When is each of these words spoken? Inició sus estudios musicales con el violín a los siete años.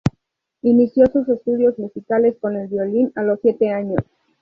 Inició 0.63 1.05
sus 1.13 1.29
estudios 1.29 1.77
musicales 1.77 2.35
con 2.41 2.55
el 2.55 2.67
violín 2.67 3.11
a 3.13 3.21
los 3.21 3.39
siete 3.41 3.69
años. 3.71 3.99